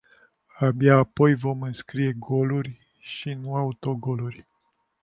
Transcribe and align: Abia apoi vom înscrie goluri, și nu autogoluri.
Abia 0.57 0.95
apoi 0.95 1.35
vom 1.35 1.61
înscrie 1.61 2.13
goluri, 2.13 2.87
și 2.99 3.33
nu 3.33 3.55
autogoluri. 3.55 4.47